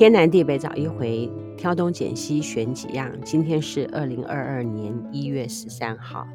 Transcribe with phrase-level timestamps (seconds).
[0.00, 3.14] 天南地北找一回，挑东拣西选几样。
[3.22, 6.26] 今天是二零二二年一月十三号，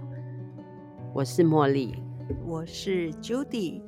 [1.16, 1.96] 我是茉莉，
[2.46, 3.82] 我是 Judy。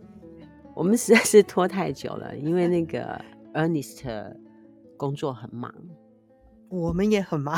[0.73, 4.35] 我们实在是拖太久了，因为那个 Ernest
[4.97, 5.71] 工作很忙，
[6.69, 7.55] 我们也很忙，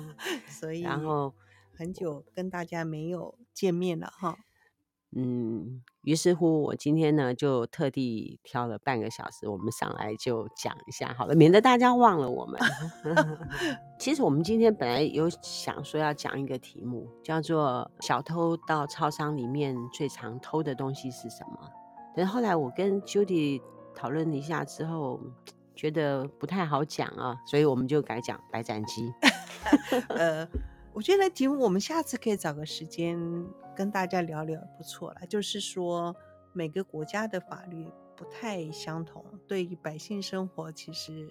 [0.48, 1.34] 所以然后
[1.76, 4.34] 很久跟大家没有见面了哈。
[5.16, 12.60] 嗯，于是乎，我今天呢就特地挑了半个小时，我们上来就讲一下好了，免得大家忘了我们。
[13.98, 21.70] 其实我们今天本来有想说要讲一个题目，叫做“小偷到超商里面最常偷的东西是什么”。
[22.14, 23.62] 但是后来我跟 Judy
[23.94, 25.18] 讨论了一下之后，
[25.74, 29.10] 觉得不太好讲啊，所以我们就改讲白斩鸡。
[30.08, 30.46] 呃。
[30.94, 33.16] 我觉得题目我们下次可以找个时间
[33.78, 35.20] 跟大家聊聊，不错了。
[35.28, 36.12] 就是说
[36.52, 41.30] 每个国家的法律不太相同，对于百姓生活其实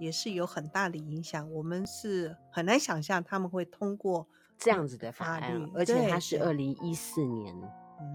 [0.00, 1.48] 也是有很大的影响。
[1.52, 4.26] 我们是很难想象他们会通过
[4.58, 7.54] 这样子的法律，而且它是二零一四年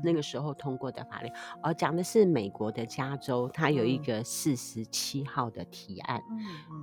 [0.03, 1.31] 那个时候通过的法律。
[1.63, 6.21] 而讲的是美国的加州，它有一个四十七号的提案，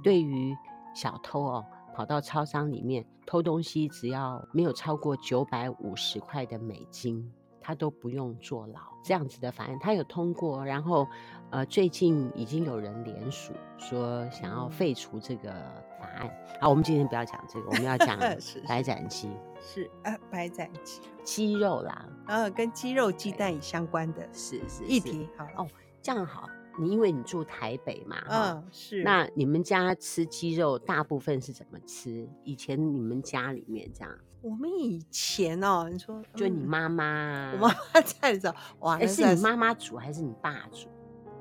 [0.03, 0.56] 对于
[0.94, 1.66] 小偷哦。
[1.98, 7.28] 跑到超商里面偷东西，只要没有超过九百五十块的美金，
[7.60, 8.78] 他都不用坐牢。
[9.02, 11.04] 这样子的法案他有通过，然后
[11.50, 15.50] 呃，最近已经有人联署说想要废除这个
[15.98, 16.30] 法案。
[16.60, 18.16] 好，我们今天不要讲这个，我们要讲
[18.69, 19.28] 白斩鸡。
[19.60, 25.28] 是啊，白斩鸡，鸡肉啦，然后跟鸡肉、鸡蛋相关的，是是议题。
[25.36, 25.69] 好哦，
[26.00, 26.48] 这样好。
[26.78, 29.02] 你因为你住台北嘛，嗯，是。
[29.02, 32.28] 那你们家吃鸡肉大部分是怎么吃？
[32.44, 34.14] 以前你们家里面这样？
[34.40, 40.88] 我们以前哦，你说就你妈妈，我妈妈在的时候，哇，欸、是你妈妈煮还是你爸煮？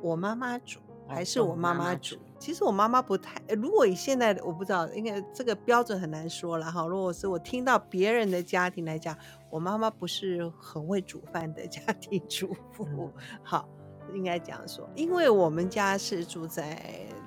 [0.01, 2.17] 我妈妈煮还是我妈妈煮？
[2.39, 6.85] 其实我妈妈不太，如果以现在的我不知道，因为这个标准很难说了哈。
[6.87, 9.15] 如果是我听到别人的家庭来讲，
[9.51, 13.13] 我妈妈不是很会煮饭的家庭主妇，嗯、
[13.43, 13.69] 好。
[14.13, 16.81] 应该这样说，因为我们家是住在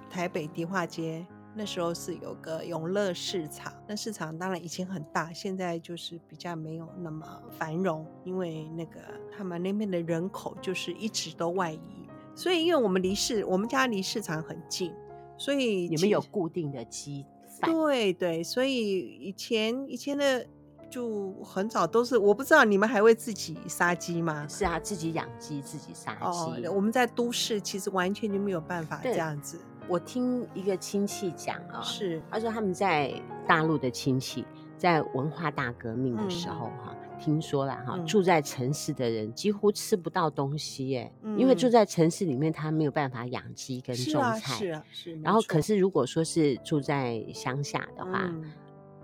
[0.08, 9.00] 台北迪化街，那时候是有个永乐市场，那市场当然以前很大，现在就是比较没有那么繁荣，因为那个
[9.36, 14.92] 他们那边的人口就是一直都外移，所以因为我们离市，我们家离市场很近，
[15.36, 17.24] 所以你们有固定的鸡
[17.60, 20.47] 饭，对对，所以以前以前的。
[20.90, 24.44] 就很早都是，我不知道你们还会自己杀鸡吗？
[24.48, 26.66] 是啊，自己养鸡，自己杀鸡。
[26.66, 29.60] 哦，我们在都市其实完全就没有办法这样子。
[29.88, 33.14] 我听一个亲戚讲啊，哦，是他说他们在
[33.46, 34.44] 大陆的亲戚
[34.76, 44.38] 在文化大革命的时候哈，嗯，听说了哈，住在城市的人几乎吃不到东西耶，嗯，因为住在城市里面他没有办法养鸡跟种菜。
[44.40, 45.20] 是啊，是啊，是。
[45.22, 48.24] 然后可是如果说是住在乡下的话。
[48.24, 48.52] 嗯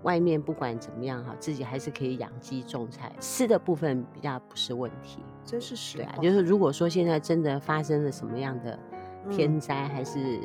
[0.03, 5.19] 外面不管怎么样哈，自己还是可以养鸡种菜，吃的部分比较不是问题。
[5.43, 6.03] 这是实话。
[6.03, 8.77] 对啊，就是如果说现在真的发生了什么样的
[9.29, 10.39] 天灾还是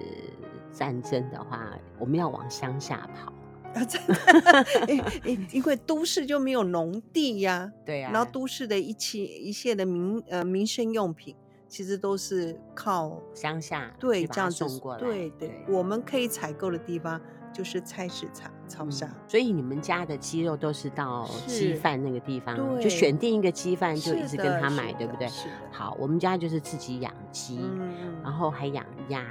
[0.73, 3.33] 战争的话，嗯、我们要往乡下跑。
[3.75, 4.67] 啊，真的，
[5.53, 7.71] 因为都市就没有农地呀。
[7.85, 8.13] 对呀、啊。
[8.13, 11.35] 然后都市的一切一切的民呃民生用品，
[11.69, 14.99] 其实都是靠乡下对这样送过来。
[14.99, 17.21] 对对，对，我们可以采购的地方。
[17.55, 18.51] 就是菜市场、
[19.29, 25.29] 所以你们家的鸡肉都是到鸡贩那个地方，就选定一个鸡贩就一直跟他买，对不对？
[25.71, 29.25] 好，我们家就是自己养鸡、嗯，然后还养鸭，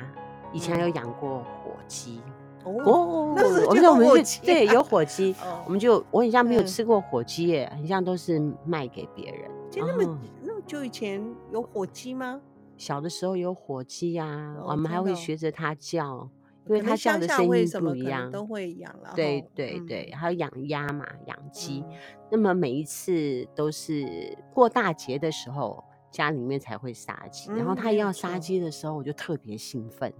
[0.53, 2.21] 以前还有养过火鸡。
[2.63, 3.81] 哦，我们我们
[4.23, 9.49] 就对有火鸡、 哦，我们就我很像没有吃过火鸡耶，很像都是卖给别人。
[9.71, 12.39] 就那么那么久以前有火鸡吗？
[12.77, 16.29] 小的时候有火鸡呀、我们还会学着它叫。
[16.77, 19.11] 因为它叫的声音不一样，都会养了。
[19.15, 21.97] 对对对，还有养鸭嘛，养鸡、嗯。
[22.31, 27.57] 那么每一次都是过大节的时候，家里面才会杀鸡、嗯。
[27.57, 30.13] 然后他要杀鸡的时候，我就特别兴奋。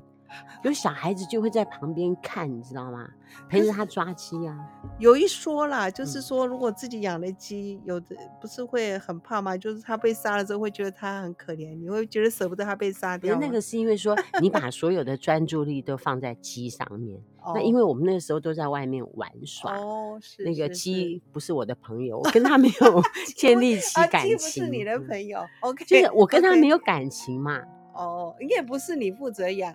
[0.64, 3.08] 有小孩子就会在旁边看，你知道吗？
[3.48, 4.58] 陪着他抓鸡啊。
[5.00, 9.56] 有一说啦，就是说如果自己养的鸡，有的不是会很怕吗？
[9.58, 13.38] 就是他被杀了之后，会觉得他很可怜，你会觉得舍不得他被杀掉。
[13.40, 17.22] 那个是因为说 你把所有的专注力都放在鸡上面。
[17.56, 19.76] 那因为我们那个时候都在外面玩耍。
[19.76, 20.44] 哦，是。
[20.44, 23.02] 那个鸡不是我的朋友，我 跟他没有
[23.36, 24.38] 建立起感情。
[24.38, 25.84] 鸡不是你的朋友，OK？
[25.86, 27.60] 就是我跟他没有感情嘛。
[27.94, 29.74] 哦，应该不是你负责养。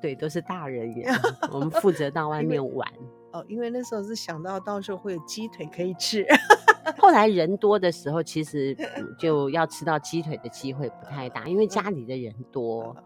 [0.00, 1.14] 对，都是大人养，
[1.52, 2.88] 我们负责到外面玩。
[3.32, 6.26] 哦，因为那时候是想到到时候会有鸡腿可以吃。
[6.98, 8.76] 后来 人多的时候，其实
[9.18, 12.96] 就要吃到鸡腿的机会不太大，因为家里的人多。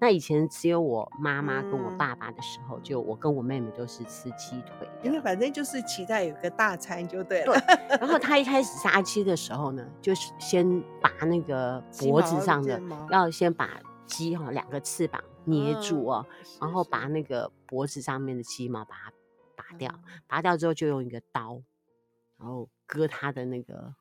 [0.00, 7.54] 那以前只有我妈妈跟我爸爸的时候，嗯、就我跟我妹妹都是吃鸡腿，因为反正就是期待有个大餐就对了。
[7.54, 7.98] 对。
[8.00, 12.80] 然后他一开始杀鸡的时候呢，就是先拔那个脖子上的，
[13.10, 13.68] 要先把
[14.06, 19.12] 鸡哈两个翅膀捏住哦，嗯、然后把那个脖子上面的鸡毛把它
[19.56, 21.62] 拔掉，嗯、拔掉之后就用一个刀，
[22.38, 23.94] 然后割它的那个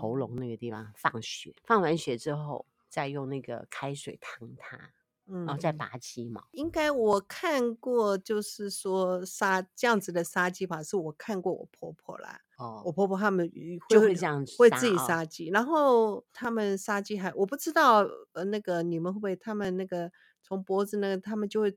[0.00, 4.90] 喉咙那个地方放血，放完血之后再用那个开水烫它。
[5.30, 12.40] 然后再拔鸡毛，应该我看过，就是说杀这样子的杀鸡法，是我看过我婆婆啦。
[12.58, 19.36] 哦，我婆婆他们会就会这样子，会自己杀鸡，然后他们杀鸡还我不知道，呃，那个你们会不会？
[19.36, 20.10] 他们那个
[20.42, 21.74] 从脖子那个，他们就会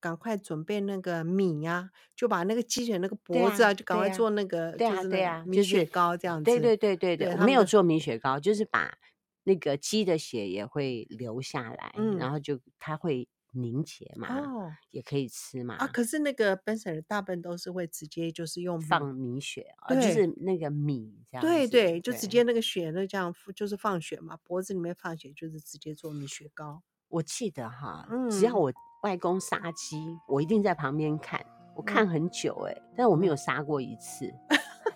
[0.00, 6.44] 赶快准备那个米呀，就把那个鸡腿那个脖子啊，就赶快做那个，对啊，对啊，米雪糕这样子。
[6.44, 8.98] 对对对对对，我没有做米雪糕，就是把。
[9.46, 15.76] 那个鸡的血也会流下来，嗯、然后就它会凝结嘛，哦、也可以吃嘛。
[15.76, 21.40] 啊，可是那个本省人大部分都是会直接就是用放米血，啊就是那个米这样。
[21.40, 26.82] 对对，就直接那个血那这样就是放血嘛，脖子里面放血就是直接做米血糕。
[27.08, 28.72] 我记得哈，嗯、只要我
[29.04, 31.46] 外公杀鸡，我一定在旁边看，
[31.76, 34.34] 我看很久哎、欸，嗯、但我没有杀过一次。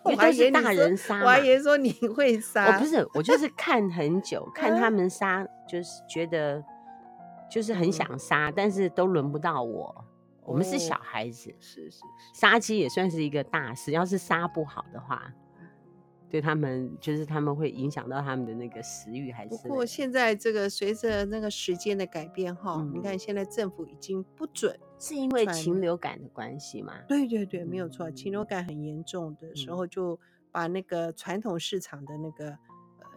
[0.07, 2.67] 因为都是大人杀，我还以为说你会杀。
[2.75, 6.63] 我不是，我就是看很久， 看他们杀，就是觉得
[7.51, 10.05] 就是很想杀，但是都轮不到我。
[10.43, 12.01] 我们是小孩子，是是，
[12.35, 13.93] 杀鸡也算是一个大事。
[13.93, 15.23] 要是杀不好的话，
[16.31, 19.51] 对他们就是他们会影响到他们的那个食欲，还是。
[19.51, 24.79] 不过现在这个随着那个时间的改变哈，你看现在政府已经不准。
[25.03, 26.93] 是因为禽流感的关系吗？
[27.09, 28.11] 对对对，没有错。
[28.11, 30.21] 禽流感很严重的时候，就
[30.53, 32.59] 把那个传统市场的那个呃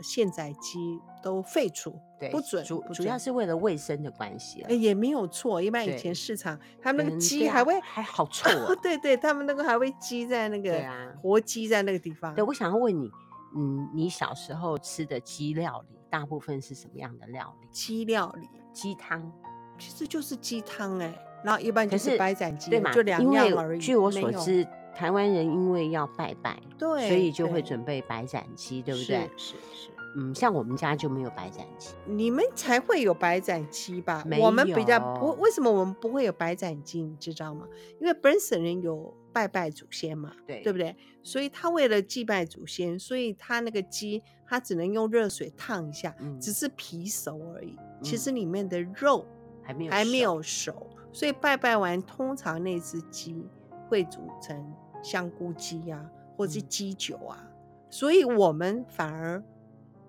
[0.01, 2.63] 现宰鸡都废除，对，不准。
[2.63, 4.61] 主主要是为了卫生的关系。
[4.63, 5.61] 哎，也没有错。
[5.61, 8.75] 一般以前市场他们那个鸡还会还好臭 啊。
[8.81, 10.83] 对对，他们那个还会鸡在那个
[11.21, 12.33] 活鸡在那个地方。
[12.35, 13.09] 对，我想要问你，
[13.55, 17.67] 嗯，你小时候吃的鸡料理大部分是什么样的料理？
[17.71, 19.31] 鸡料理，鸡汤，
[19.77, 21.13] 其实就是鸡汤哎。
[21.43, 22.89] 然后一般就是白斩鸡，对嘛？
[22.93, 23.79] 就两样而已。
[23.81, 29.29] 据我所知，有台湾人因为要拜拜，对，所以就会准备白斩鸡，对，不对？
[29.37, 29.89] 是是是。
[30.15, 34.23] 嗯，像我们家就没有白斩鸡，你们才会有白斩鸡吧？
[34.39, 37.01] 我们比较不，为什么我们不会有白斩鸡？
[37.01, 37.67] 你知道吗？
[37.99, 40.95] 因为本省人有拜拜祖先嘛，对，对不对？
[41.23, 49.25] 所以他为了祭拜祖先，所以他那个鸡他只能用热水烫一下，嗯、只是皮熟而已，嗯、其实里面的肉
[49.63, 50.91] 还没有还没有熟。
[51.11, 53.43] 所以拜拜完，通常那只鸡
[53.89, 54.55] 会煮成
[55.03, 57.37] 香菇鸡呀、啊，或者是鸡酒啊。
[57.39, 57.51] 嗯、
[57.91, 59.43] 所以我们反而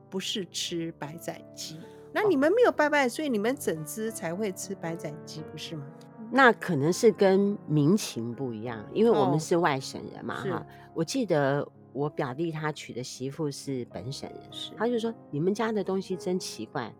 [0.08, 1.79] 不是吃白斩鸡。
[2.12, 5.85] 那你们没有拜拜，所以你们整只才会吃白斩鸡，不是吗？
[6.31, 10.67] 那可能是跟民情不一样，因为我们是外省人嘛，哈、哦。
[10.94, 16.91] 我记得我表弟他娶的媳妇是本省人，士他就说你们家的东西真奇怪，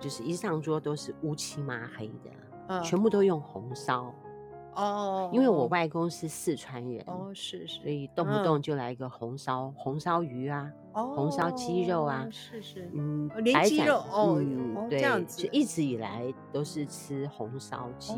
[0.00, 2.30] 就是一上桌都是乌漆麻黑的。
[2.82, 4.10] 全部都用红烧
[4.74, 14.36] 哦，因为我外公是四川人哦，是是，所以动不动就来一个红烧红烧鱼啊，红烧鸡肉啊，是是，嗯，连鸡肉哦，
[14.90, 15.84] 对，这样子，就一直。
[15.84, 18.14] 以来都是吃红烧鸡，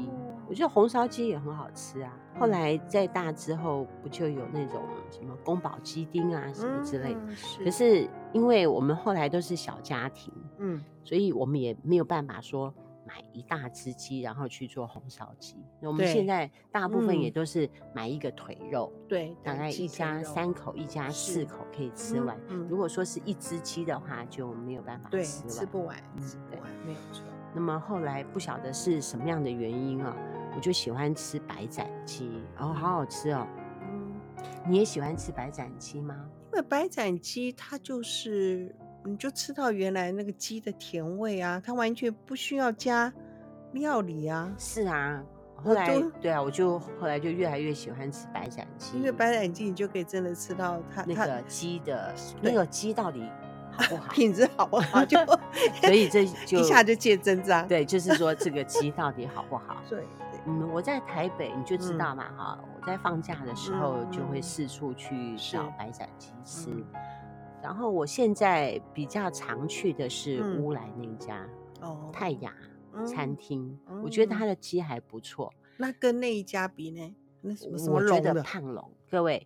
[0.48, 2.16] 我觉得红烧鸡也很好吃啊。
[2.38, 7.20] 后来再大之后，不就有那种什么宫保鸡丁啊什么之类的，
[7.64, 12.72] 可是因为我们后来都是小家庭，嗯，所以我们也没有办法说。
[13.06, 15.56] 买一大只鸡，然后去做红烧鸡。
[15.80, 22.36] 我们现在大部分也都是买一个腿肉，对，大概一家三口、一家四口可以吃完。
[22.68, 27.24] 如果说是一只鸡的话，就没有办法吃完，吃不完，吃不完，没有错。
[27.54, 30.14] 那么后来不晓得是什么样的原因啊，
[30.56, 33.46] 我就喜欢吃白斩鸡，然后好好吃哦。
[33.82, 34.14] 嗯，
[34.68, 36.28] 你也喜欢吃白斩鸡吗？
[36.52, 38.74] 因为白斩鸡它就是。
[39.06, 43.12] 你就吃到原来那个鸡的甜味啊，它完全不需要加
[43.72, 44.52] 料理啊。
[44.58, 45.22] 是啊，
[45.54, 53.22] 后来都对啊，我就后来就越来越喜欢吃白斩鸡，因为白斩鸡你就可以真的吃到它那个鸡的那个鸡到底
[53.70, 55.18] 好不 好，品质好不好，就
[55.80, 57.66] 所以这 就一下就见真章。
[57.68, 59.76] 对，就是说这个鸡到底好不好？
[59.88, 60.04] 对，
[60.46, 66.70] 嗯，我在台北你就知道嘛哈，我在放假的时候就会四处去找白斩鸡吃。
[67.66, 71.44] 然后我现在比较常去的是乌来那家
[71.80, 72.54] 哦，泰雅
[73.04, 75.52] 餐厅，我觉得它的鸡还不错。
[75.76, 77.12] 那跟那一家比呢？
[77.40, 78.14] 那什么什么龙的？
[78.14, 79.44] 我觉得胖龙，各位，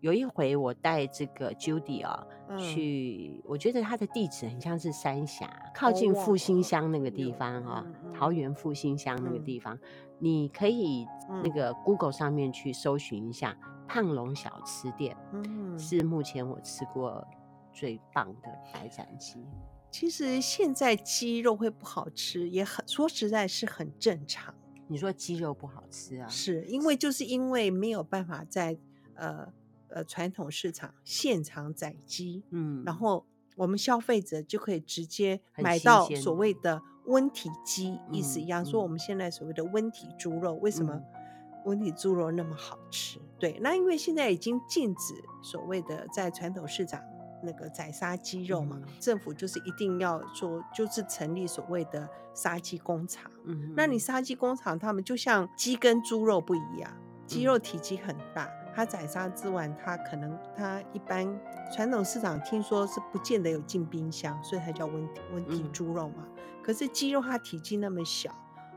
[0.00, 9.80] 有一回我带这个 Judy 啊、哦、去，嗯、我觉得他的地址很像是三峡，靠近复兴乡那个地方哈、哦，嗯嗯、桃园复兴乡那个地方，嗯、
[10.18, 11.06] 你可以
[11.44, 17.24] 那个 Google 上面去搜寻一下胖龙小吃店，嗯，是目前我吃过
[17.72, 19.44] 最棒的白斩鸡。
[19.90, 24.54] 其实现在鸡肉会不好吃，也很说实在是很正常。
[24.88, 26.28] 你说鸡肉不好吃啊？
[26.28, 28.78] 是因为就是因为没有办法在
[29.14, 29.52] 呃。
[29.92, 38.64] 呃，传统市场现场宰鸡，嗯，然后我们消费者就可以直接买到所谓的温体鸡，意思一样。
[38.64, 41.02] 说我们现在所谓的温体猪肉，为什么
[41.64, 43.18] 温体猪肉那么好吃？
[43.36, 45.12] 对，那因为现在已经禁止
[45.42, 47.02] 所谓的在传统市场
[47.42, 53.30] 那个宰杀鸡肉嘛，政府就是一定要说，就是成立所谓的杀鸡工厂。
[53.44, 56.90] 嗯，那你杀鸡工厂，他们就像鸡跟猪肉不一样，
[57.26, 58.50] 鸡肉体积很大。
[58.72, 61.26] 它宰杀之完，它可能它一般
[61.74, 66.24] 传统市场听说是不见得有进冰箱，所以它叫温温体猪肉嘛。
[66.28, 68.32] 嗯、可是鸡肉它体积那么小，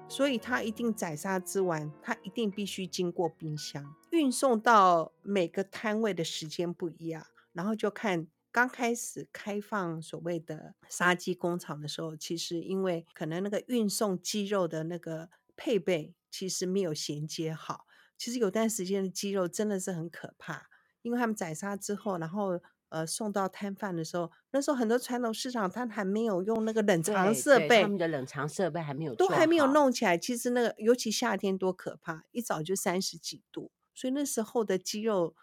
[0.10, 17.88] 所以它一定宰杀之完，它一定必须经过冰箱运送到每个摊位的时间不一样，然后就看刚开始开放所谓的杀鸡工厂的时候，其实因为可能那个运送鸡肉的那个配备其实没有衔接好。
[18.16, 20.68] 其实有段时间的鸡肉真的是很可怕，
[21.02, 30.16] 因为他们宰杀之后，然后呃送到摊贩的时候，那时候很多传统市场它还没有用那个冷藏设备，他们的冷藏设备还没有，都还没有弄起来。
[30.16, 35.36] 其实那个尤其夏天多可怕，一早就三十几度，所以那时候的鸡肉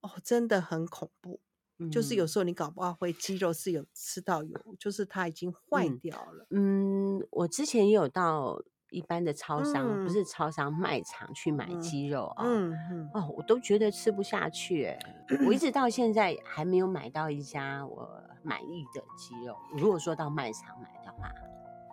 [0.00, 1.45] 哦真的很恐怖，嗯、
[1.90, 6.46] 就是有时候你搞不好会鸡肉是有吃到有，就是它已经坏掉了。
[6.50, 8.62] 嗯，嗯，我之前也有到。
[8.90, 14.98] 一般的超商、嗯、不是超商卖场去买鸡肉啊，嗯嗯、哦，我都觉得吃不下去，哎
[15.44, 18.08] 我一 直到现在还没有买到一家我
[18.44, 19.56] 满意的鸡肉。
[19.76, 21.32] 如果说到卖场买的话，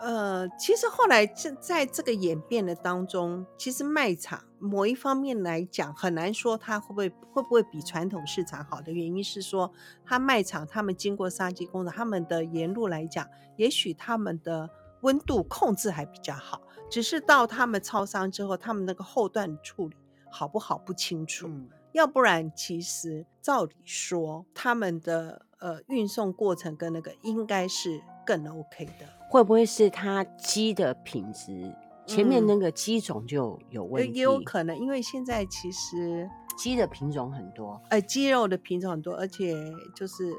[0.02, 9.70] 呃，其实后来在在这个演变的当中，其实卖场某一方面来讲，很难说它会不会会不会比传统市场好的原因是说，
[10.06, 13.28] 它卖场他们经过杀鸡工厂，他们的沿路来讲，
[13.58, 14.70] 也许他们的
[15.02, 16.62] 温度控制还比较好。
[16.90, 19.96] 只是到他们超商之后，他们那个后段处理
[20.32, 21.48] 好不好不清楚。
[21.48, 29.06] 嗯、要不然，其实照理说，他们的呃运送过程跟那个应该是更 OK 的。
[29.30, 31.76] 会不会是它鸡的品质？
[32.06, 34.12] 前面那个鸡种就有问题？
[34.12, 39.56] 嗯、也有可能，因为现在其实鸡的品种很多，呃，鸡肉的品种很多，而且
[39.96, 40.34] 就是。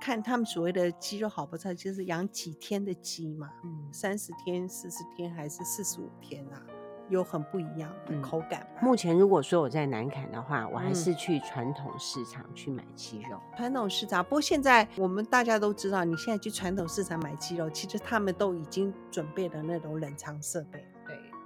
[0.00, 6.62] 看他们所谓的鸡肉好不好，就是养几天的鸡嘛，嗯，三十天、四十天还是四十五天啊，
[7.08, 8.64] 有很不一样的口感。
[8.80, 8.84] 嗯。
[8.84, 13.40] 目前如果说我在南坎的话，我还是去传统市场去买鸡肉。
[13.56, 20.84] 传统市场，不过现在我们大家都知道，你现在去传统市场买鸡肉，其实他们都已经准备了那种冷藏设备。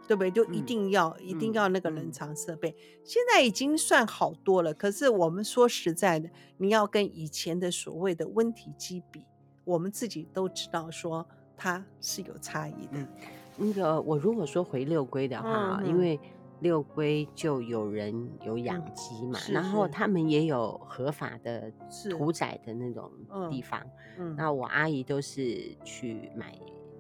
[0.09, 0.31] 对不对？
[0.31, 2.71] 就一定要、嗯、一定要那个冷藏设备。
[2.71, 6.29] 嗯、现在已经算好多了，可是我们说实在的，
[6.59, 9.25] 你要跟以前的所谓的温体机比，
[9.65, 12.93] 我们自己都知道说它是有差异的。
[12.95, 13.09] 嗯、
[13.57, 16.19] 那个我如果说回六龟的话，嗯、因为
[16.61, 21.73] 六龟就有人有养鸡嘛，嗯、然后他们也有合法的
[22.11, 23.11] 屠宰的那种
[23.51, 23.85] 地方。
[24.19, 26.57] 嗯，那我阿姨都是去买，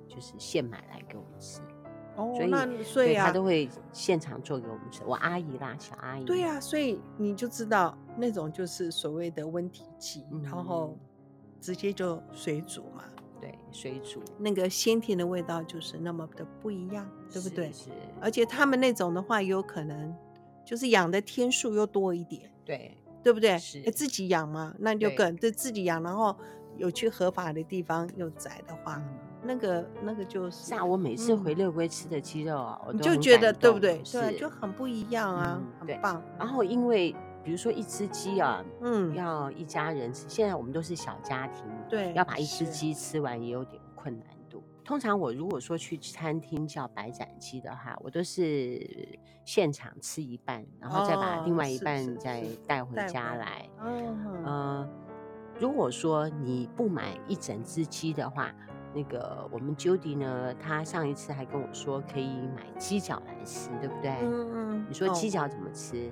[0.08, 1.60] 就是现买来给我们吃。
[2.16, 5.02] 哦，所以那所以啊，他都会现场做给我们吃。
[5.06, 6.24] 我阿姨啦，小阿姨。
[6.24, 10.98] 对呀、啊，所以你就知道那种就是所谓的温体鸡，嗯、然后
[11.60, 13.04] 直接就水煮嘛。
[13.40, 17.72] 对，水煮那个鲜甜的味道就是那么的不一样，对不对？
[17.72, 17.84] 是。
[17.84, 17.90] 是
[18.20, 20.14] 而且他们那种的话，有可能
[20.64, 22.50] 就是养的天数又多一点。
[22.64, 23.58] 对，对不对？
[23.58, 23.82] 是。
[23.90, 26.36] 自己养嘛，那就更对自己养，然后
[26.76, 28.96] 有去合法的地方又宰的话。
[28.98, 34.00] 嗯那个那个就是，像我每次回六龟吃的鸡肉啊，我就觉得对不对？
[34.04, 36.22] 对，就很不一样啊，很棒。
[36.38, 44.62] 然后因为比如说一只鸡啊，嗯，要一家人吃，现在我们都是小家庭，对，要把一只鸡吃完也有点困难度。
[44.84, 48.80] 通常我如果说去餐厅叫白斩鸡的话，我都是
[49.44, 53.68] 现场吃一半，然后再把另外一半再带回家来。
[53.84, 54.88] 嗯，
[55.58, 58.54] 如果说你不买一整只鸡的话。
[58.94, 64.10] 那个我们 Judy 呢，他上一次还跟我说可以买鸡脚来吃，对不对？
[64.22, 64.86] 嗯嗯。
[64.88, 66.10] 你说鸡脚怎么吃？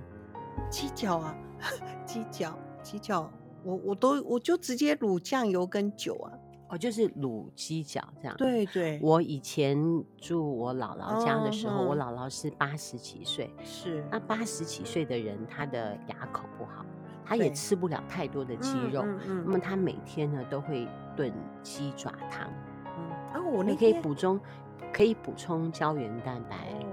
[0.71, 1.37] 鸡脚啊，
[2.05, 3.31] 鸡脚，鸡脚，
[3.63, 6.33] 我我都我就直接卤酱油跟酒啊。
[6.71, 8.37] 哦，就是卤鸡脚这样。
[8.37, 9.01] 对对。
[9.03, 9.77] 我以前
[10.17, 16.87] 住我姥姥家的时候，我姥姥是八十几岁，是那八十几岁的人，他的牙口不好。
[17.25, 21.33] 他也吃不了太多的鸡肉，嗯嗯嗯、那么他每天呢都会炖
[21.63, 22.49] 鸡爪汤。
[23.35, 24.41] 嗯，哦，我那可以补充，
[24.93, 26.57] 可以补充胶原蛋白。
[26.73, 26.87] 哦、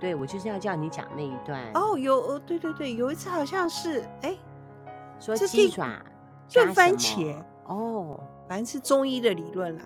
[0.00, 1.70] 对，我就是要叫你讲那一段。
[1.74, 4.36] 哦，有，对对对，有一次好像是，哎，
[5.18, 6.04] 说鸡爪
[6.52, 7.42] 炖番茄。
[7.66, 9.84] 哦，反正是中医的理论啦。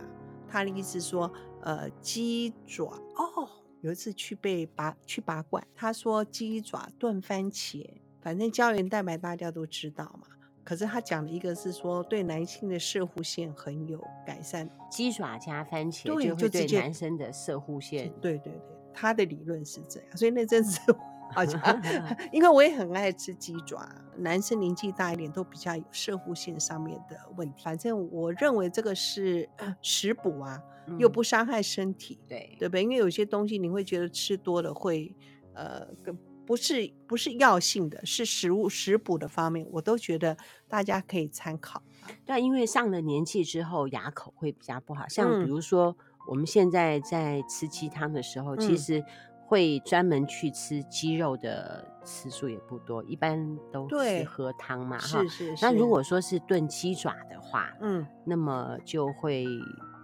[0.48, 2.86] 他的意思说，呃，鸡爪。
[3.16, 3.48] 哦，
[3.80, 7.84] 有一次去被拔去拔罐，他说鸡爪炖番茄，
[8.20, 10.28] 反正胶原蛋白大家都知道嘛。
[10.64, 18.12] 可是他讲的一个是说对男性的射护腺很有改善，鸡爪加番茄就会对男生的射护腺。
[18.20, 20.16] 对对对，他的理论是这样。
[20.16, 20.78] 所以那阵子
[21.34, 21.60] 好像，
[22.30, 27.62] 因为我也很爱吃鸡爪，男生年纪大一点都比较有射护腺上面的问题。
[27.64, 29.48] 反正我认为这个是
[29.82, 30.62] 食补啊，
[30.98, 32.82] 又不伤害身体，嗯、对对不对？
[32.82, 35.14] 因为有些东西你会觉得吃多了会
[35.54, 36.16] 呃跟。
[36.44, 40.36] 不是不是药性的，是食物食补的方面，我都觉得
[40.68, 41.82] 大家可以参考。
[42.26, 45.06] 对，因为上了年纪之后，牙口会比较不好。
[45.08, 45.96] 像比如说，
[46.28, 49.04] 我们现在在吃鸡汤的时候，嗯、其实
[49.46, 54.98] 会专门去吃鸡肉的次数也不多，一般都是喝汤嘛。
[54.98, 55.64] 哈，是是是。
[55.64, 59.46] 那如果说是炖鸡爪的话，嗯，那么就会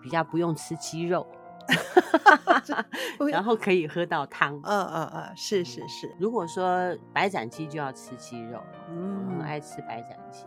[0.00, 1.26] 比较不用吃鸡肉。
[3.30, 6.10] 然后可以喝到汤，嗯嗯嗯，是是是。
[6.18, 10.44] 如果说白斩鸡就要吃鸡肉，嗯，我很爱吃白斩鸡。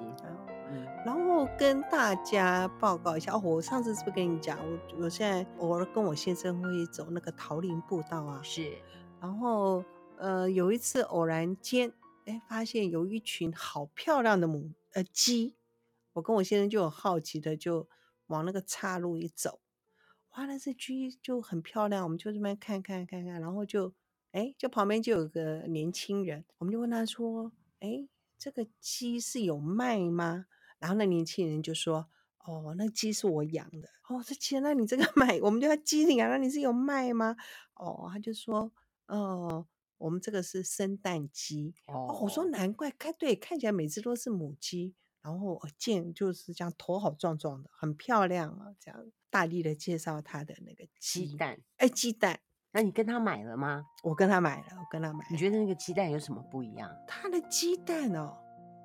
[0.74, 8.72] 嗯，然后跟大家报告一下，哦，我上次是不是跟你讲，我我现在偶尔跟我先生会走那个桃林步道啊，是。
[9.20, 9.84] 然后
[10.18, 11.92] 呃，有一次偶然间，
[12.26, 15.56] 哎，发现有一群好漂亮的母呃鸡，
[16.14, 17.88] 我跟我先生就很好奇的就
[18.28, 19.60] 往那个岔路一走。
[20.32, 23.94] 哇，那只鸡就很漂亮，我们就这边看看看看，然后就，
[24.32, 28.08] 哎，就旁边就有个年轻人，我们就问他说，哎，
[28.38, 30.46] 这个鸡是有卖吗？
[30.80, 32.08] 然后那年轻人就说，
[32.46, 33.90] 哦，那鸡是我养的。
[34.08, 37.36] 哦，这鸡，那你这个 卖，我们就要鸡领啊，那你是有卖吗？
[37.76, 38.72] 哦，他就说，
[39.08, 39.68] 哦，
[39.98, 41.76] 我们这个是生蛋鸡。
[41.88, 44.96] 哦，哦，我说难怪，看对，看起来每只都是母鸡。
[45.22, 48.74] 然后见就是这样，头好壮壮的，很漂亮啊！
[48.80, 52.40] 这样大力的介绍他的那个鸡，鸡蛋，哎，鸡蛋，
[52.74, 53.86] 那你跟他买了吗？
[54.04, 55.26] 我跟他买了，我跟他买了。
[55.32, 56.94] 你觉得那个鸡蛋有什么不一样？
[57.08, 58.38] 他的鸡蛋哦，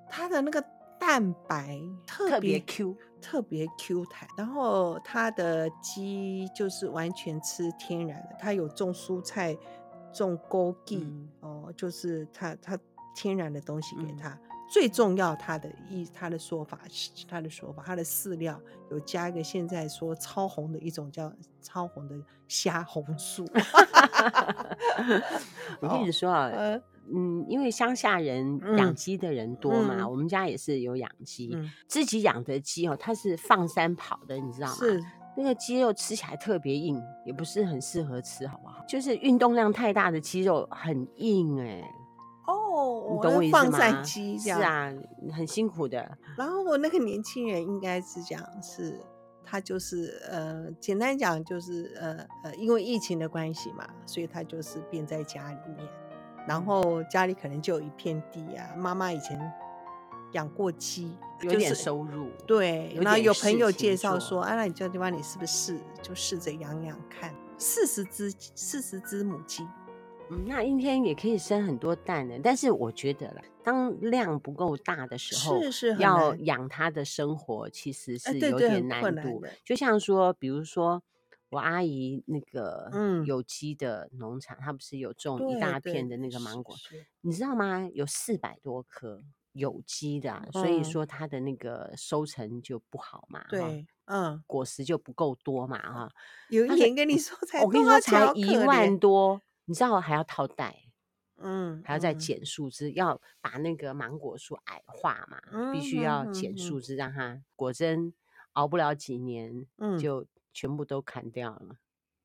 [0.09, 0.65] 他的那个
[0.99, 4.27] 蛋白特别，Q，特别 Q 弹。
[4.39, 9.55] 然后他的鸡就是完全吃天然的，他有种蔬菜，
[10.15, 12.79] 种枸杞、嗯、哦，就是他他
[13.15, 14.31] 天然的东西给他。
[14.31, 22.17] 嗯最重要，他的意，他的说法是他的说法，他的饲料有加一个现在说超红的一种叫超红的
[22.49, 23.47] 虾红素。
[25.81, 34.75] 我跟你说啊，哦、嗯，因为乡下人养鸡的人多嘛，嗯、我们家也是有养鸡，嗯、自己养的鸡哦，它是放山跑的，你知道吗？
[34.75, 35.03] 是
[35.37, 38.85] 那个鸡肉吃起来特别硬，也不是很适合吃，好不好？
[38.89, 41.85] 就是运动量太大的鸡肉很硬哎、欸。
[42.87, 43.62] 哦，你懂我意思吗？
[43.62, 44.94] 放山鸡这样是啊，
[45.33, 46.16] 很辛苦的。
[46.37, 49.01] 然后我那个年轻人应该是讲是，
[49.44, 55.88] 他就是呃，简单讲就是呃呃，因为疫情的关系嘛，所以他就是变在家里面，
[56.46, 58.75] 然后家里可能就有一片地啊。
[58.77, 59.40] 妈妈以前
[60.33, 62.99] 养过鸡，有点收入，就是、对。
[63.01, 69.66] 然后有朋友介绍说，啊，那你这个地方你是不是试就试着养养看，四十只四十只母鸡。
[70.31, 79.43] 嗯，那一天也可以生很多蛋的，但是我觉得啦，当量不够大的时候，是是要养它的生活其实是有点难度。
[79.65, 81.03] 就像说，比如说
[81.51, 86.75] 我阿姨那个嗯有机的农场，她、嗯、不是有种一大片的那个芒果，
[87.21, 87.89] 你知道吗？
[87.95, 93.45] 有四百多棵有机的、啊，嗯、所以说它的那个收成就不好嘛。
[93.49, 96.12] 对，嗯，果实就不够多嘛，哈。
[96.49, 99.41] 有一年跟你说才，我跟你说才一万多。
[99.67, 100.85] 你知道还要套袋，
[101.39, 106.81] 嗯，还要再剪树枝，嗯、要把那个芒果树矮化嘛，嗯、必须要剪树。
[106.81, 108.15] 枝，让它果真
[108.53, 111.77] 熬不了几年，嗯，就全部都砍掉了，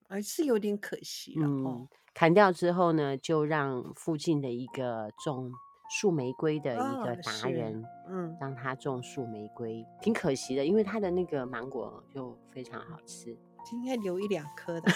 [0.07, 1.45] 而是有点可惜了。
[1.45, 5.51] 嗯，砍掉之后呢，就让附近的一个种
[5.89, 13.37] 树玫瑰的一个达人，嗯，让他种树玫瑰，挺可惜的，因为他的那个芒果就非常好吃。
[13.71, 14.91] 应该留一两颗的，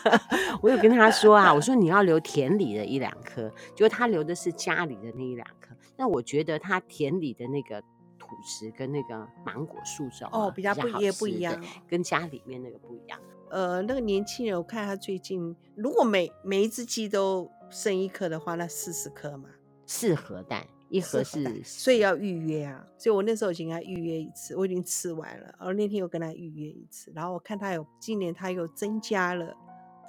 [0.62, 5.74] 我有跟他说啊，我说你要留田里的一两颗，结果他留的是家里的那一两颗。
[5.96, 7.80] 那我觉得他田里的那个
[8.18, 13.18] 土质跟那个芒果树种哦比较不也不一样，跟家里面那个不一样。
[13.48, 19.48] 呃，那个年轻人，我看他最近如果每每一只鸡都生一颗的话，那四十颗嘛，
[19.86, 22.86] 四盒蛋，一盒是，所以要预约啊。
[22.96, 29.54] 所以我那时候已经跟他预约一次，我已经吃完了，然后那天又跟他预约一次，然后我看他有今年他又增加了，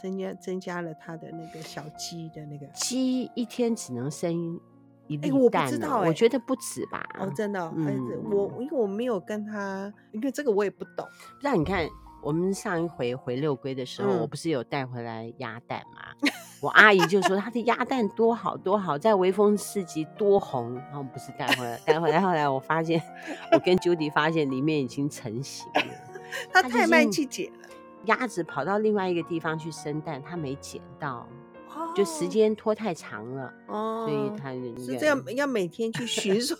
[0.01, 4.59] 增加增加了他的那个小鸡的那个鸡一天只能生
[5.07, 7.07] 一粒蛋，我不知道，我觉得不止吧？
[7.19, 11.07] 哦，真的，嗯，我因为我没有跟他，因为这个我也不懂。
[11.41, 11.87] 那你看。
[12.23, 16.29] 我们上一回回六龟的时候，嗯、我不是有带回来鸭蛋吗？
[16.59, 20.73] 我阿姨就说她的鸭蛋多好多好，在微风市集多红。
[20.75, 23.01] 然后不是带回来，带回来后来我发现，
[23.51, 25.83] 我跟 Judy 发现里面已经成型了。
[26.51, 27.69] 它太慢去捡了，
[28.05, 31.27] 鸭子跑到另外一个地方去生蛋，它没捡到。
[31.97, 36.55] 就时间拖太长了，哦，所以他是这样，要每天去 寻说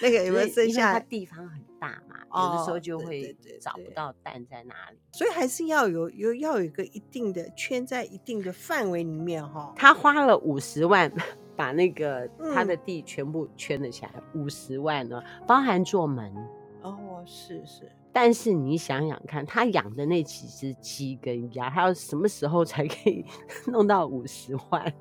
[0.00, 0.94] 那个有没有剩下。
[0.94, 9.74] 它地方很大嘛，有的时候就会找不到蛋在哪里，所以还是要有有要有一个一定的圈在一定的范围里面哈。
[9.76, 11.12] 他花了五十万
[11.54, 16.34] 把那个他的地全部圈了起来，五十万呢，包含做门。
[16.90, 17.90] 哦，是是。
[18.12, 23.24] 但是你想想看，他养的那几只鸡跟鸭，他要什么时候才可以
[23.68, 24.92] 弄到五十万？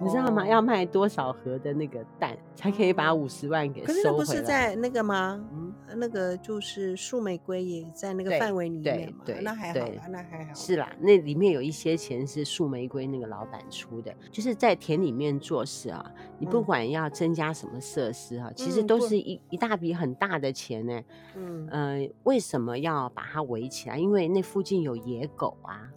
[0.00, 0.46] 你知道吗？
[0.46, 3.94] 要卖多少盒的那个蛋才可以把五十万给收回来？
[3.94, 5.42] 可是那不是在那个吗？
[5.52, 9.22] 嗯，那个就是树玫瑰也在那个范围里面嘛。
[9.24, 10.54] 对，那还好吧，那还好。
[10.54, 16.12] 是啦，那里面有一些钱是树玫瑰那个老板出的，就是在田里面做事啊。
[16.38, 21.02] 你不管要增加什么设施啊，其实都是一一大笔很大的钱呢。
[21.36, 23.98] 嗯，呃，为什么要把它围起来？
[23.98, 25.88] 因为那附近有野狗啊，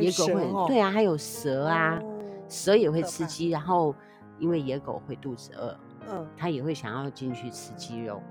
[0.00, 2.00] 野狗会，对啊，还有蛇啊。
[2.46, 3.92] 蛇也会吃鸡，然后
[4.38, 5.74] 因为野狗会肚子饿，
[6.06, 8.22] 嗯，它也会想要进去吃鸡肉，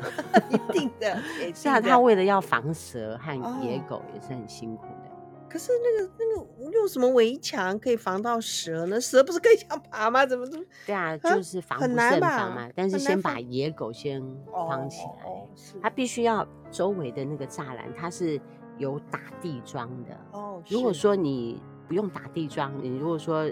[0.50, 1.16] 一定的。
[1.54, 5.10] 是啊，他为了要防蛇和野狗也是很辛苦的。
[5.48, 9.00] 可是那个那个用什么围墙可以防到蛇呢？
[9.00, 10.26] 蛇不是更想爬吗？
[10.26, 10.64] 怎么怎么？
[10.84, 12.68] 对啊，就是防不胜防嘛。
[12.74, 14.20] 但是先把野狗先
[14.52, 15.46] 防起来，
[15.82, 18.40] 它必须要周围的那个栅栏，它是
[18.76, 20.16] 有打地桩的。
[20.32, 21.62] 哦，如果说你。
[21.88, 23.48] 不用打地桩，你如果说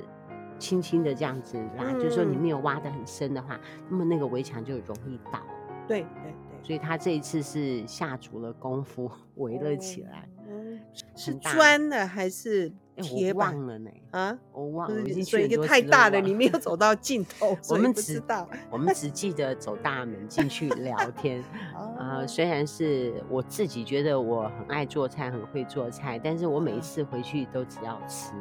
[0.58, 5.38] 轻轻的这样子拉，嗯、就是说你没有挖的很深的话，那么那个围墙就容易倒。
[5.86, 10.28] 对对对，所以他这一次是下足了功夫 围了起来。
[10.46, 10.78] 嗯，
[11.16, 13.58] 是砖的还是铁板？
[13.66, 13.90] 了呢。
[14.10, 15.22] 啊，我忘了。
[15.22, 17.56] 所以一个太大的，你没有走到尽 头。
[17.70, 21.42] 我们只知道，我们只记得走大门进去聊天。
[21.74, 28.32] 啊、呃，虽然是我自己觉得我很爱做菜，很会做菜，但是我每一次回去都只要吃，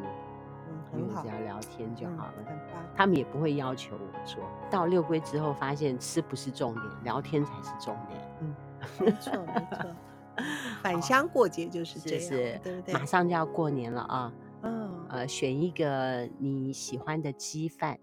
[1.21, 2.33] 只要聊天就好了。
[2.47, 2.59] 嗯、
[2.95, 4.43] 他们也不会要求我做。
[4.69, 8.21] 到六龟之后，发现吃不是重点，聊天才是重点。
[8.41, 8.55] 嗯，
[8.99, 9.95] 没错没错。
[10.81, 12.93] 返乡过节就是这样，是是对不对？
[12.93, 14.33] 马上就要过年了啊！
[14.63, 17.97] 嗯，呃，选一个你喜欢的鸡饭。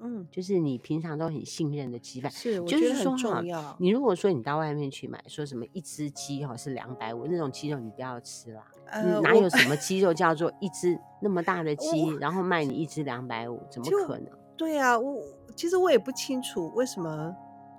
[0.00, 3.76] 嗯，就是你平常都很信任的鸡饭，是，就是说很重要。
[3.78, 8.64] 你如果说你到外面去买，说什么一只鸡哈是两百五，那种鸡肉你不要吃啦。
[8.86, 13.60] 呃，哪有什么鸡肉叫做一只那么大的鸡，然后卖你一只两百五？
[13.70, 14.26] 怎么可能？
[14.56, 15.22] 对啊，我
[15.54, 17.34] 其实我也不清楚为什么。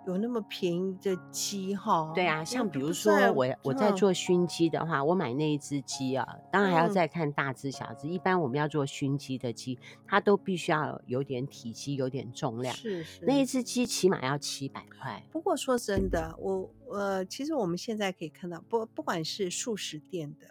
[0.07, 2.11] 有那么便宜的鸡哈？
[2.15, 8.07] 对啊，像比如说我我在做熏鸡的话，我买那一只鸡啊，当然还要再看大只小只。
[8.07, 12.75] 一般我们要做熏鸡的鸡，它都必须要有点体积，有点重量。
[12.75, 15.23] 是是，那一只鸡起码要七百块。
[15.31, 20.47] 不过说真的，我呃，其实我们现在可以看到，不不管是素食店的，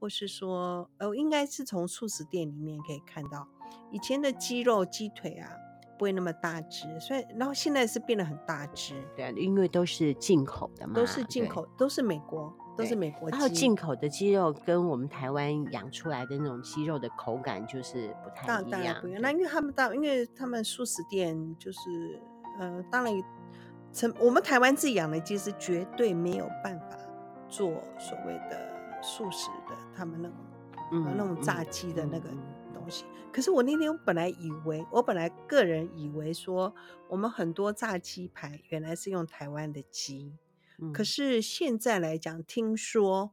[0.00, 3.46] 或是说呃，应该是从素食店里面可以看到
[3.92, 5.50] 以前的鸡肉、鸡腿啊。
[5.98, 13.28] 不会那么大只，所以然后现在是变得很大只，对，因为都是进口的嘛，都是进口，都是美国，都是美国。
[13.30, 18.96] 然后进口的鸡肉跟我们台湾养出来的那种鸡肉的口感就是不太一样。
[19.00, 19.22] 不一样。
[19.22, 22.20] 那因为他们到，因为他们素食店就是，
[22.58, 23.12] 呃，当然
[23.92, 26.96] 成我们台湾自己养的鸡是绝对没有办法
[27.48, 30.36] 做所谓的素食的，他们那种，
[30.92, 32.28] 嗯，那种炸鸡的那个。
[32.28, 32.53] 嗯嗯
[33.32, 36.72] 可是我那天我本来以为，我本来个人以为说，
[37.08, 40.38] 我们很多炸鸡排原来是用台湾的鸡，
[40.78, 43.32] 嗯、可是现在来讲，听说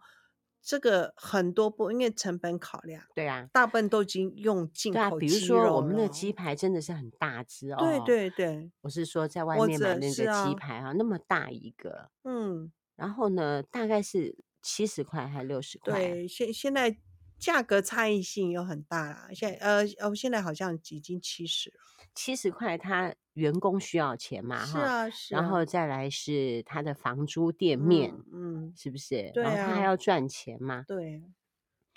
[0.59, 5.17] 这个很多不因为成本考量，对啊，大部分都已经用进口鸡肉。
[5.19, 15.93] 比如说我们的鸡排真的是很大只哦，对对对，我是说在外面买那个鸡排啊，那么大一个，嗯，然后呢，大概是七十块还六十块？
[15.93, 16.97] 对，现现在。
[17.41, 21.75] 价格差异性又很大啦，现在呃哦，现在好像已经七十了，
[22.13, 25.65] 七十块，他员工需要钱嘛，是啊，是啊，然后。
[25.65, 29.31] 再来是他的房租店面，嗯，嗯是不是？
[29.33, 31.23] 对啊，然后他还要赚钱嘛，对，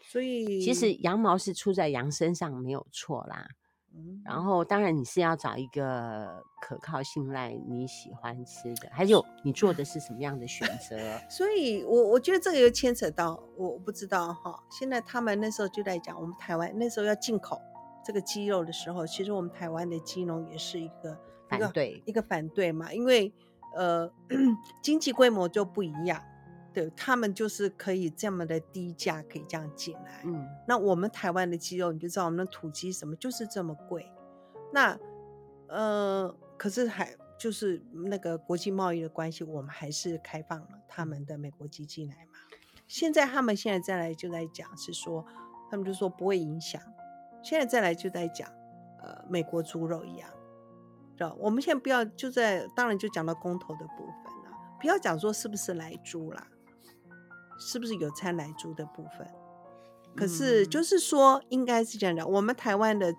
[0.03, 3.51] 所以其实羊毛是出在羊身上没有错啦，
[3.97, 10.97] 嗯，然后当然你是要找一个可靠、信赖、你喜欢吃的，还有你做的是什么样的选择？
[11.31, 14.61] 所以我我觉得这个又牵扯到我我不知道哈。
[14.71, 17.61] 现在他们那时候就在讲，我们台湾那时候要进口
[18.05, 21.17] 这个鸡肉的时候，其实我们台湾的鸡农也是一个
[21.49, 23.33] 反对一个反对嘛，因为
[23.77, 24.11] 呃
[24.83, 26.21] 经济规模就不一样。
[26.75, 34.13] 对，他们就是可以这么的低价可以这样进来，嗯，那我们台湾的鸡肉你就知道，我们的土鸡什么就是这么贵，
[34.73, 34.99] 那
[35.69, 42.33] 呃，可是还就是那个国际贸易的关系，我们还是开放了他们的美国鸡进来嘛。
[42.89, 45.25] 现在他们现在再来就在讲是说，
[45.71, 46.83] 他们就说不会影响，
[47.41, 48.51] 现在再来就在讲，
[49.01, 50.29] 呃，美国猪肉一样，
[51.17, 51.37] 知道？
[51.39, 56.45] 我们现在不要就在，当然就讲到公投的部分了，不要讲说是不是来猪啦。
[57.59, 59.27] 是不是有掺莱猪的部分？
[60.17, 62.31] 可是就是说，应该是这样讲。
[62.31, 63.13] 我们台湾的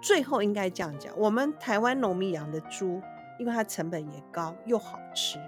[0.00, 3.02] 最后应该这样讲：我们台湾农民养的猪，
[3.38, 5.38] 因为它成本也高又好吃。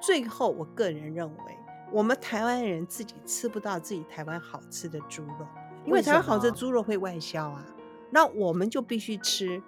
[0.00, 1.58] 最后，我个人认为，
[1.90, 5.46] 我们台湾人自己吃不到自己台湾好吃的猪肉，
[5.84, 7.64] 因为台湾好吃的猪肉会外销啊。
[8.10, 9.60] 那我们就必须吃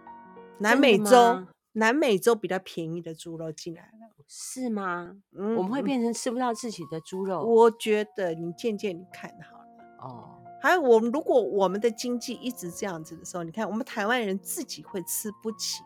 [0.58, 1.44] 南美洲、
[1.78, 4.08] 南美洲比较便宜的猪肉进来了。
[4.26, 5.16] 是吗？
[5.32, 7.42] 嗯，我们会变成吃不到自己的猪肉。
[7.42, 9.64] 我觉得你渐渐你看好了
[10.00, 10.34] 哦。
[10.60, 15.82] 还有，我们如果我们的经济一直这样子的时候，你看我们台湾人自己会吃不起，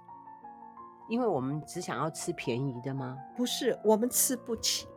[1.09, 3.16] 因为我们只想要吃便宜的吗？
[3.37, 4.88] 不是，我们吃不起，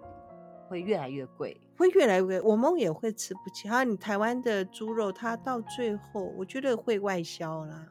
[0.70, 3.68] 会越来越贵，会越来越贵，我们也会吃不起。
[3.68, 7.86] 还有，你台湾的猪肉，它到最后，我觉得会外销啦。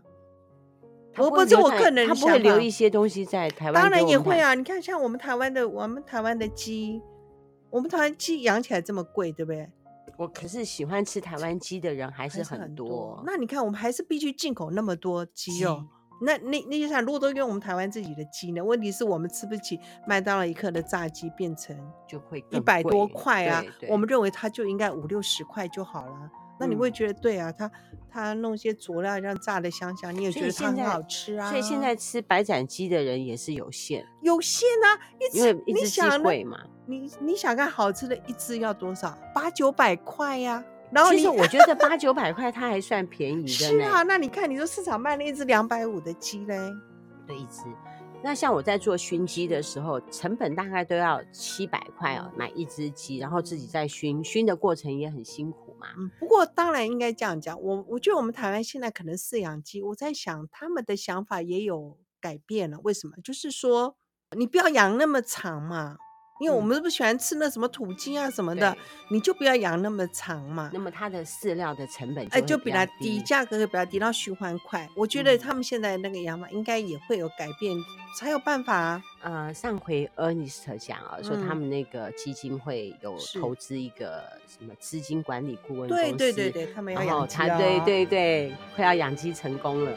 [1.19, 3.75] 我不是我个人，他不会留一些东西在台湾。
[3.75, 7.01] 当然也会啊，你看像我们台湾的，我们台湾的鸡，
[7.71, 9.71] 我们台湾鸡养起来这么贵，对不对？
[10.17, 13.23] 我可是喜欢吃台湾鸡的人还是很多。
[13.27, 15.83] 那你看，我们还是必须进口那么多鸡肉。
[16.21, 18.65] 那那那就像如果都用我们台湾自己的鸡呢？
[18.65, 21.77] 问题是我们吃不起麦当劳一克的炸鸡，变成
[22.09, 23.63] 就会一百多块啊。
[23.89, 26.31] 我们认为它就应该五六十块就好了。
[26.59, 27.71] 那你会觉得对啊，他
[28.11, 31.51] 他弄些佐料让炸的香香，你也觉得它很好吃啊。
[31.51, 36.59] 所以现在吃白斩鸡的人也是有限，有限啊，一因为一只鸡贵嘛。
[36.87, 39.19] 你你想看好吃的一只要多少？
[39.35, 40.65] 八九百块呀、啊。
[40.93, 43.49] 然后其实我觉得八九百块它还算便宜的。
[43.49, 46.57] 是啊，那你看你说市场卖了一只两百五的鸡嘞，
[47.27, 47.63] 对一只。
[48.23, 55.64] 那像我在做熏鸡的时候，成本大概都要七百块哦，买一只鸡，然后自己再熏，熏的过程也很辛苦
[55.97, 62.79] 嗯，不过当然应该这样讲，我我觉得我们台湾现在可能饲养鸡，我在想他们的想法也有改变了。
[62.83, 63.17] 为什么？
[63.23, 63.97] 就是说
[64.37, 65.97] 你不要养那么长嘛。
[66.41, 68.77] 因为我们都不喜欢吃那什么土鸡啊什么的，
[69.09, 70.69] 你就不要养那么长嘛。
[70.73, 74.89] 那么它的饲料的成本哎就比它低，价格会比较低，然后循环快。
[74.97, 77.77] 我觉得他们现在那个养法应该也会有改变，
[78.19, 79.03] 才有办法啊。
[79.23, 89.97] 呃，上回 Ernest 讲啊，说他们那个基金会有投资一个什么资金管理顾问公司，对对对对，他们要养鸡啊，对对对，快要养鸡成功了。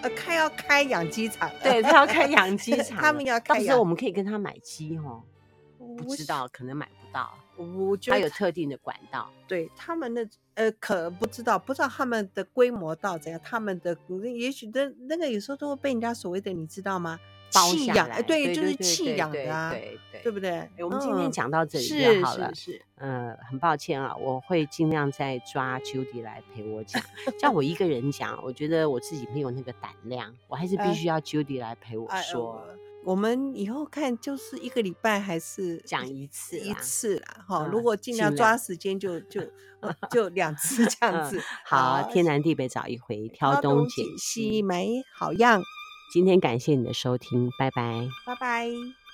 [0.00, 5.22] 呃，开要开养鸡场，对他要开养鸡 场，他们要开，到时候我们可以跟他买鸡哦。
[6.04, 7.32] 不知道，可能买不到。
[7.56, 13.40] 我觉得它有特定的管道，对他们的呃，可不知道，不知道他们的规模到怎样。
[13.42, 13.96] 他们的
[14.36, 17.18] 也许的那个有时候都会被人家所谓的，你知道吗？
[17.50, 20.68] 弃养，哎对，就是弃养的啊，对对，对不对？
[20.80, 22.54] 我们今天讲到这里就好了。
[22.54, 27.02] 是，嗯，很抱歉啊，我会尽量再抓 Judy 来陪我讲。
[27.40, 32.62] 叫我一个人讲，我觉得我自己没有那个胆量，我还是必须要 Judy 来陪我说。
[33.04, 37.66] 我们以后看就是一个礼拜还是讲一次一次啦，哈。
[37.70, 39.50] 如果尽量抓时间就，就就
[40.10, 41.40] 就两次这样子。
[41.64, 45.62] 好，天南地北找一回，挑东拣西，没好样。
[46.12, 49.07] 今天感谢你的收听，拜拜，拜拜。